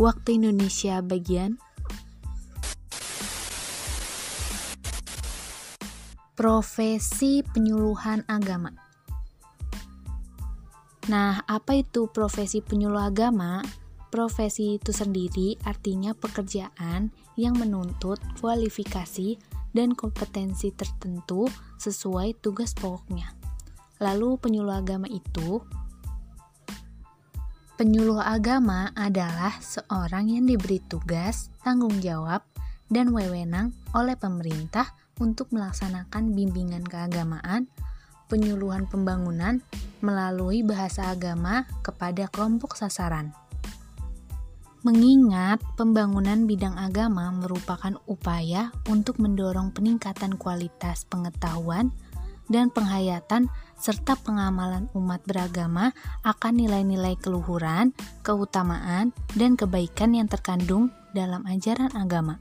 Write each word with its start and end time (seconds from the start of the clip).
waktu 0.00 0.40
Indonesia 0.40 1.04
bagian 1.04 1.60
profesi 6.32 7.44
penyuluhan 7.44 8.24
agama. 8.24 8.72
Nah, 11.10 11.42
apa 11.44 11.82
itu 11.82 12.08
profesi 12.08 12.62
penyuluh 12.62 13.10
agama? 13.10 13.60
Profesi 14.08 14.76
itu 14.76 14.94
sendiri 14.94 15.56
artinya 15.64 16.12
pekerjaan 16.14 17.10
yang 17.34 17.56
menuntut 17.56 18.20
kualifikasi 18.38 19.40
dan 19.72 19.96
kompetensi 19.96 20.70
tertentu 20.72 21.48
sesuai 21.80 22.38
tugas 22.38 22.76
pokoknya. 22.76 23.32
Lalu 23.98 24.36
penyuluh 24.40 24.78
agama 24.78 25.08
itu 25.08 25.64
Penyuluh 27.82 28.22
agama 28.22 28.94
adalah 28.94 29.58
seorang 29.58 30.30
yang 30.30 30.46
diberi 30.46 30.78
tugas, 30.86 31.50
tanggung 31.66 31.98
jawab, 31.98 32.46
dan 32.86 33.10
wewenang 33.10 33.74
oleh 33.90 34.14
pemerintah 34.14 34.94
untuk 35.18 35.50
melaksanakan 35.50 36.30
bimbingan 36.30 36.86
keagamaan, 36.86 37.66
penyuluhan 38.30 38.86
pembangunan 38.86 39.58
melalui 39.98 40.62
bahasa 40.62 41.10
agama 41.10 41.66
kepada 41.82 42.30
kelompok 42.30 42.78
sasaran. 42.78 43.34
Mengingat 44.86 45.58
pembangunan 45.74 46.46
bidang 46.46 46.78
agama 46.78 47.34
merupakan 47.34 47.98
upaya 48.06 48.70
untuk 48.86 49.18
mendorong 49.18 49.74
peningkatan 49.74 50.38
kualitas 50.38 51.02
pengetahuan 51.10 51.90
dan 52.50 52.70
penghayatan 52.70 53.50
serta 53.78 54.14
pengamalan 54.18 54.86
umat 54.94 55.22
beragama 55.26 55.90
akan 56.22 56.52
nilai-nilai 56.54 57.18
keluhuran, 57.18 57.90
keutamaan, 58.22 59.10
dan 59.34 59.58
kebaikan 59.58 60.14
yang 60.14 60.30
terkandung 60.30 60.94
dalam 61.10 61.42
ajaran 61.50 61.90
agama. 61.98 62.38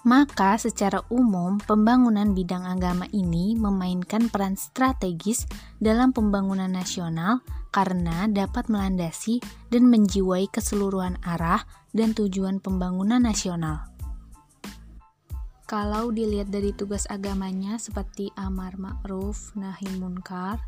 Maka, 0.00 0.56
secara 0.56 1.04
umum, 1.12 1.60
pembangunan 1.60 2.32
bidang 2.32 2.64
agama 2.64 3.04
ini 3.12 3.52
memainkan 3.52 4.32
peran 4.32 4.56
strategis 4.56 5.44
dalam 5.76 6.16
pembangunan 6.16 6.72
nasional 6.72 7.44
karena 7.68 8.24
dapat 8.24 8.72
melandasi 8.72 9.44
dan 9.68 9.92
menjiwai 9.92 10.48
keseluruhan 10.48 11.20
arah 11.20 11.68
dan 11.92 12.16
tujuan 12.16 12.64
pembangunan 12.64 13.20
nasional. 13.20 13.92
Kalau 15.70 16.10
dilihat 16.10 16.50
dari 16.50 16.74
tugas 16.74 17.06
agamanya 17.06 17.78
seperti 17.78 18.34
amar 18.34 18.74
ma'ruf 18.74 19.54
nahi 19.54 19.86
munkar, 20.02 20.58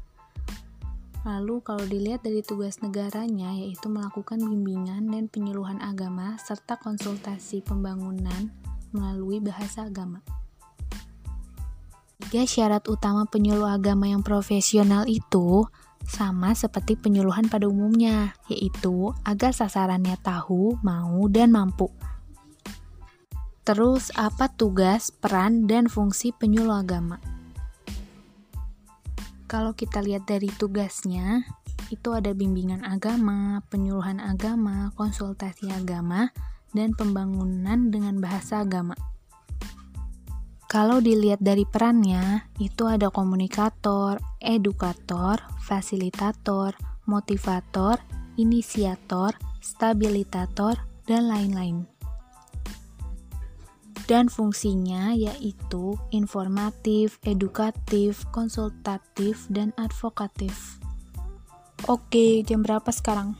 lalu 1.27 1.58
kalau 1.58 1.83
dilihat 1.83 2.22
dari 2.22 2.39
tugas 2.39 2.78
negaranya 2.86 3.50
yaitu 3.50 3.91
melakukan 3.91 4.39
bimbingan 4.39 5.11
dan 5.11 5.27
penyuluhan 5.27 5.83
agama 5.83 6.39
serta 6.39 6.78
konsultasi 6.78 7.67
pembangunan 7.67 8.55
melalui 8.95 9.42
bahasa 9.42 9.91
agama. 9.91 10.23
Tiga 12.23 12.47
syarat 12.47 12.86
utama 12.86 13.27
penyuluh 13.27 13.75
agama 13.75 14.06
yang 14.06 14.23
profesional 14.23 15.03
itu 15.11 15.67
sama 16.06 16.55
seperti 16.55 16.95
penyuluhan 16.95 17.50
pada 17.50 17.67
umumnya, 17.67 18.39
yaitu 18.47 19.11
agar 19.27 19.50
sasarannya 19.50 20.14
tahu, 20.23 20.78
mau, 20.86 21.27
dan 21.27 21.50
mampu. 21.50 21.91
Terus, 23.62 24.10
apa 24.18 24.50
tugas, 24.50 25.14
peran, 25.14 25.70
dan 25.70 25.86
fungsi 25.86 26.34
penyuluh 26.34 26.82
agama? 26.82 27.22
Kalau 29.46 29.70
kita 29.77 30.02
lihat 30.02 30.27
dari 30.27 30.50
tugasnya, 30.50 31.46
itu 31.92 32.10
ada 32.10 32.33
bimbingan 32.33 32.83
agama, 32.83 33.60
penyuluhan 33.68 34.18
agama, 34.18 34.90
konsultasi 34.96 35.68
agama, 35.70 36.33
dan 36.72 36.96
pembangunan 36.96 37.92
dengan 37.92 38.17
bahasa 38.18 38.64
agama. 38.64 38.96
Kalau 40.72 41.05
dilihat 41.05 41.45
dari 41.45 41.68
perannya, 41.68 42.48
itu 42.56 42.89
ada 42.89 43.12
komunikator, 43.12 44.17
edukator, 44.40 45.36
fasilitator, 45.61 46.72
motivator, 47.05 48.01
inisiator, 48.40 49.36
stabilitator, 49.61 50.80
dan 51.05 51.28
lain-lain. 51.28 51.92
Dan 54.11 54.27
fungsinya 54.27 55.14
yaitu 55.14 55.95
informatif, 56.11 57.23
edukatif, 57.23 58.27
konsultatif, 58.35 59.46
dan 59.48 59.70
advokatif. 59.79 60.83
Oke, 61.86 62.42
jam 62.46 62.63
berapa 62.63 62.90
sekarang? 62.90 63.35